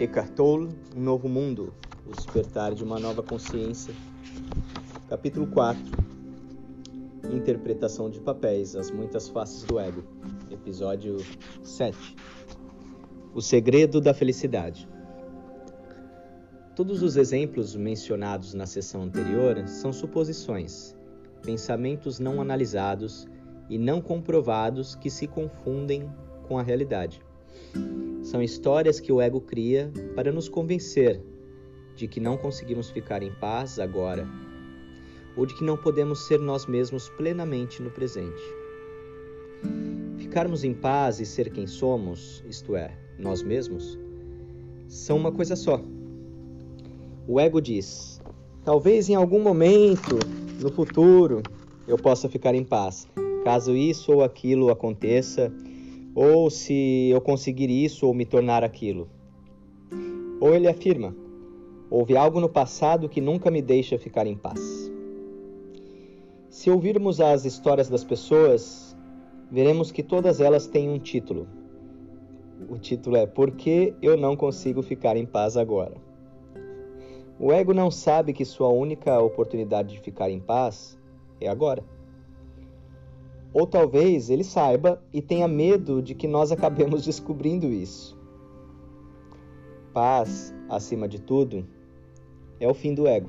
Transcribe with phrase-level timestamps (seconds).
[0.00, 1.74] Eckhart Tolle, Um Novo Mundo,
[2.06, 3.92] O Despertar de uma Nova Consciência,
[5.10, 5.78] capítulo 4,
[7.30, 10.02] Interpretação de Papéis, As Muitas Faces do Ego,
[10.50, 11.18] episódio
[11.62, 12.16] 7,
[13.34, 14.88] O Segredo da Felicidade.
[16.74, 20.96] Todos os exemplos mencionados na sessão anterior são suposições,
[21.42, 23.28] pensamentos não analisados
[23.68, 26.10] e não comprovados que se confundem
[26.48, 27.20] com a realidade.
[28.22, 31.20] São histórias que o ego cria para nos convencer
[31.96, 34.26] de que não conseguimos ficar em paz agora,
[35.36, 38.42] ou de que não podemos ser nós mesmos plenamente no presente.
[40.16, 43.98] Ficarmos em paz e ser quem somos, isto é, nós mesmos,
[44.86, 45.82] são uma coisa só.
[47.26, 48.20] O ego diz:
[48.64, 50.18] talvez em algum momento
[50.60, 51.42] no futuro
[51.86, 53.08] eu possa ficar em paz,
[53.44, 55.52] caso isso ou aquilo aconteça
[56.14, 59.08] ou se eu conseguir isso ou me tornar aquilo.
[60.40, 61.14] Ou ele afirma:
[61.90, 64.90] houve algo no passado que nunca me deixa ficar em paz.
[66.48, 68.96] Se ouvirmos as histórias das pessoas,
[69.50, 71.46] veremos que todas elas têm um título.
[72.68, 75.94] O título é Por que eu não consigo ficar em paz agora?
[77.38, 80.98] O ego não sabe que sua única oportunidade de ficar em paz
[81.40, 81.82] é agora.
[83.52, 88.18] Ou talvez ele saiba e tenha medo de que nós acabemos descobrindo isso.
[89.92, 91.66] Paz, acima de tudo,
[92.60, 93.28] é o fim do ego.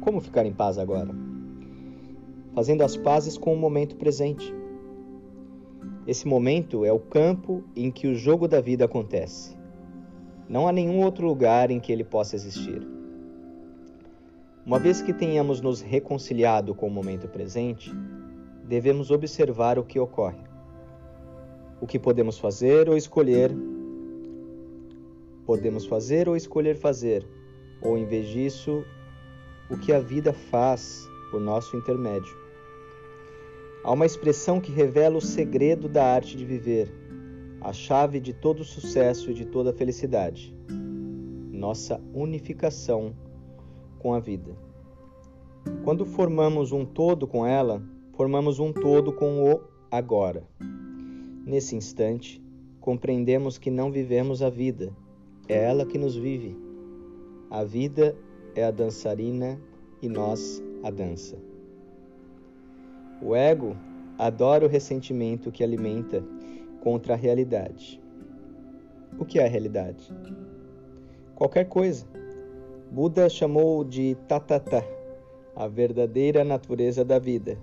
[0.00, 1.14] Como ficar em paz agora?
[2.54, 4.52] Fazendo as pazes com o momento presente.
[6.06, 9.56] Esse momento é o campo em que o jogo da vida acontece.
[10.48, 12.86] Não há nenhum outro lugar em que ele possa existir.
[14.64, 17.92] Uma vez que tenhamos nos reconciliado com o momento presente,
[18.66, 20.44] devemos observar o que ocorre.
[21.80, 23.50] O que podemos fazer ou escolher,
[25.44, 27.26] podemos fazer ou escolher fazer,
[27.80, 28.84] ou em vez disso,
[29.70, 32.36] o que a vida faz por nosso intermédio.
[33.84, 36.92] Há uma expressão que revela o segredo da arte de viver,
[37.60, 40.56] a chave de todo sucesso e de toda felicidade:
[41.52, 43.14] nossa unificação
[43.98, 44.56] com a vida.
[45.84, 47.82] Quando formamos um todo com ela,
[48.16, 49.60] formamos um todo com o
[49.90, 50.42] agora.
[51.44, 52.42] Nesse instante,
[52.80, 54.90] compreendemos que não vivemos a vida,
[55.46, 56.56] é ela que nos vive.
[57.50, 58.16] A vida
[58.54, 59.60] é a dançarina
[60.00, 61.36] e nós a dança.
[63.20, 63.76] O ego
[64.18, 66.24] adora o ressentimento que alimenta
[66.80, 68.00] contra a realidade.
[69.18, 70.10] O que é a realidade?
[71.34, 72.06] Qualquer coisa.
[72.90, 74.82] Buda chamou de tatata,
[75.54, 77.58] a verdadeira natureza da vida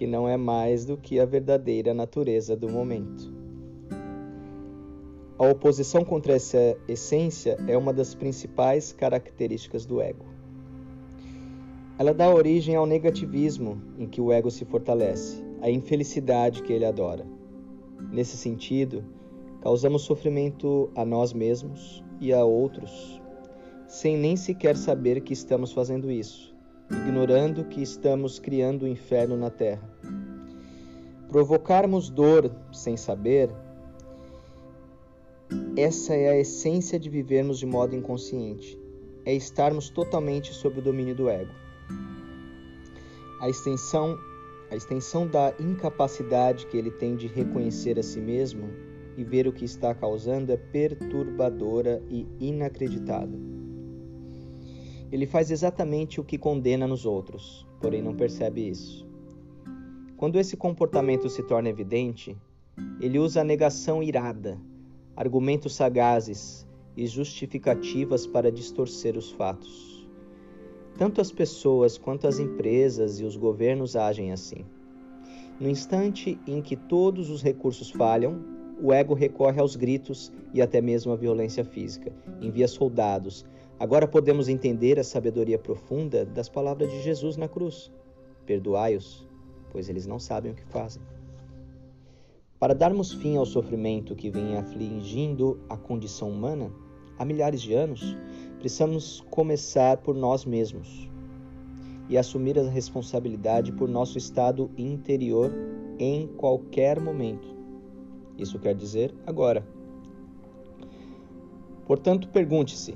[0.00, 3.30] que não é mais do que a verdadeira natureza do momento.
[5.38, 10.24] A oposição contra essa essência é uma das principais características do ego.
[11.98, 16.86] Ela dá origem ao negativismo em que o ego se fortalece, à infelicidade que ele
[16.86, 17.26] adora.
[18.10, 19.04] Nesse sentido,
[19.60, 23.20] causamos sofrimento a nós mesmos e a outros,
[23.86, 26.49] sem nem sequer saber que estamos fazendo isso
[26.90, 29.88] ignorando que estamos criando o um inferno na terra.
[31.28, 33.50] Provocarmos dor sem saber,
[35.76, 38.78] essa é a essência de vivermos de modo inconsciente,
[39.24, 41.52] é estarmos totalmente sob o domínio do ego.
[43.40, 44.18] A extensão,
[44.70, 48.68] a extensão da incapacidade que ele tem de reconhecer a si mesmo
[49.16, 53.49] e ver o que está causando é perturbadora e inacreditável.
[55.12, 59.06] Ele faz exatamente o que condena nos outros, porém não percebe isso.
[60.16, 62.36] Quando esse comportamento se torna evidente,
[63.00, 64.58] ele usa a negação irada,
[65.16, 66.66] argumentos sagazes
[66.96, 70.08] e justificativas para distorcer os fatos.
[70.96, 74.64] Tanto as pessoas quanto as empresas e os governos agem assim.
[75.58, 78.42] No instante em que todos os recursos falham,
[78.82, 83.44] o ego recorre aos gritos e até mesmo à violência física, envia soldados,
[83.80, 87.90] Agora podemos entender a sabedoria profunda das palavras de Jesus na cruz.
[88.44, 89.26] Perdoai-os,
[89.70, 91.02] pois eles não sabem o que fazem.
[92.58, 96.70] Para darmos fim ao sofrimento que vem afligindo a condição humana
[97.18, 98.14] há milhares de anos,
[98.58, 101.08] precisamos começar por nós mesmos
[102.06, 105.50] e assumir a responsabilidade por nosso estado interior
[105.98, 107.48] em qualquer momento.
[108.36, 109.66] Isso quer dizer agora.
[111.86, 112.94] Portanto, pergunte-se: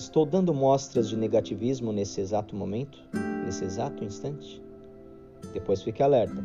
[0.00, 2.98] Estou dando mostras de negativismo nesse exato momento,
[3.44, 4.62] nesse exato instante?
[5.52, 6.42] Depois fique alerta.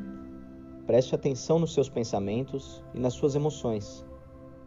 [0.86, 4.04] Preste atenção nos seus pensamentos e nas suas emoções.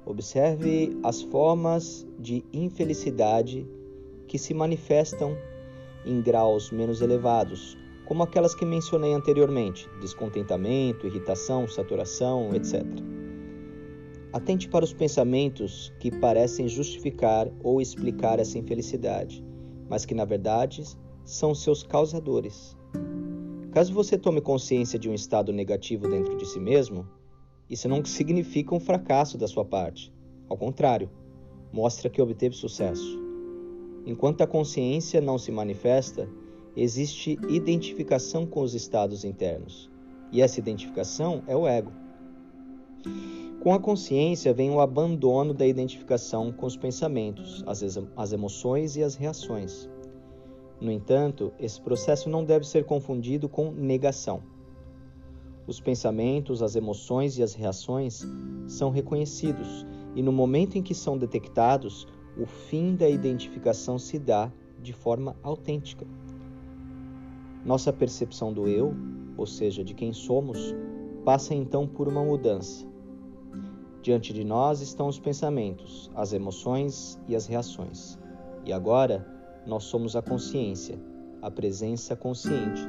[0.07, 3.69] Observe as formas de infelicidade
[4.27, 5.37] que se manifestam
[6.07, 7.77] em graus menos elevados,
[8.07, 12.87] como aquelas que mencionei anteriormente: descontentamento, irritação, saturação, etc.
[14.33, 19.45] Atente para os pensamentos que parecem justificar ou explicar essa infelicidade,
[19.89, 20.83] mas que na verdade
[21.25, 22.77] são seus causadores.
[23.73, 27.07] Caso você tome consciência de um estado negativo dentro de si mesmo,
[27.71, 30.13] isso não significa um fracasso da sua parte.
[30.49, 31.11] Ao contrário,
[31.73, 33.19] mostra que obteve sucesso.
[34.07, 36.29] Enquanto a consciência não se manifesta,
[36.75, 39.91] existe identificação com os estados internos.
[40.33, 41.93] E essa identificação é o ego.
[43.61, 49.15] Com a consciência vem o abandono da identificação com os pensamentos, as, emoções e as
[49.15, 49.89] reações.
[50.81, 54.43] No entanto, esse processo não deve ser confundido com negação.
[55.67, 58.27] Os pensamentos, as emoções e as reações
[58.67, 59.85] são reconhecidos,
[60.15, 62.07] e no momento em que são detectados,
[62.39, 66.07] o fim da identificação se dá de forma autêntica.
[67.65, 68.95] Nossa percepção do eu,
[69.37, 70.75] ou seja, de quem somos,
[71.29, 72.87] passa então por uma mudança.
[74.01, 78.19] Diante de nós estão os pensamentos, as emoções e as reações.
[78.65, 79.27] E agora
[79.67, 80.99] nós somos a consciência,
[81.43, 82.81] a presença consciente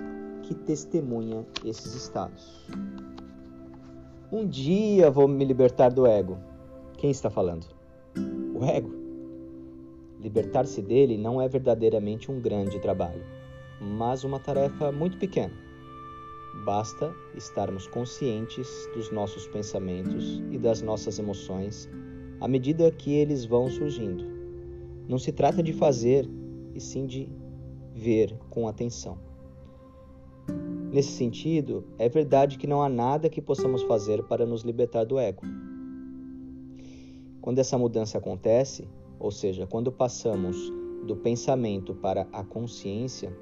[0.43, 2.65] que testemunha esses estados.
[4.31, 6.37] Um dia vou me libertar do ego.
[6.93, 7.67] Quem está falando?
[8.55, 8.93] O ego.
[10.17, 13.25] Libertar-se dele não é verdadeiramente um grande trabalho,
[13.81, 15.67] mas uma tarefa muito pequena
[16.65, 21.89] Basta estarmos conscientes dos nossos pensamentos e das nossas emoções
[22.41, 24.23] à medida que eles vão surgindo.
[25.07, 26.29] Não se trata de fazer,
[26.73, 27.29] e sim de
[27.93, 29.17] ver com atenção.
[30.91, 35.19] Nesse sentido, é verdade que não há nada que possamos fazer para nos libertar do
[35.19, 35.43] ego.
[37.41, 38.87] Quando essa mudança acontece,
[39.19, 40.71] ou seja, quando passamos
[41.05, 43.35] do pensamento para a consciência,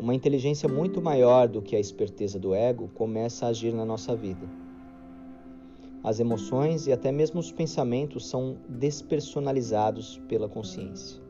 [0.00, 4.16] uma inteligência muito maior do que a esperteza do ego começa a agir na nossa
[4.16, 4.48] vida.
[6.02, 11.20] As emoções e até mesmo os pensamentos são despersonalizados pela consciência.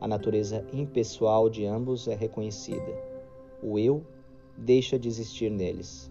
[0.00, 2.98] A natureza impessoal de ambos é reconhecida.
[3.62, 4.02] O eu
[4.56, 6.10] deixa de existir neles.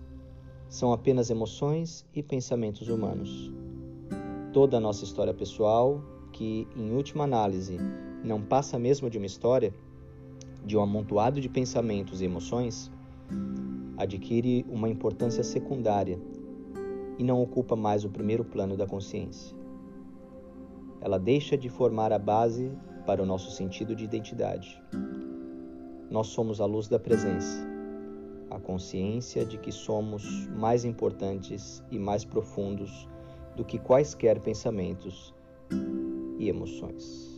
[0.70, 3.52] São apenas emoções e pensamentos humanos.
[4.54, 7.80] Toda a nossa história pessoal, que em última análise
[8.24, 9.74] não passa mesmo de uma história,
[10.66, 12.92] de um amontoado de pensamentos e emoções,
[13.98, 16.20] adquire uma importância secundária
[17.18, 19.56] e não ocupa mais o primeiro plano da consciência.
[21.00, 22.72] Ela deixa de formar a base
[23.06, 24.82] para o nosso sentido de identidade.
[26.10, 27.66] Nós somos a luz da presença,
[28.50, 33.08] a consciência de que somos mais importantes e mais profundos
[33.56, 35.34] do que quaisquer pensamentos
[36.38, 37.31] e emoções.